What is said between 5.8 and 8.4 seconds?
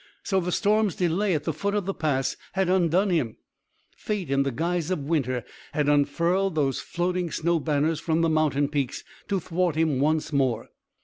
unfurled those floating snow banners from the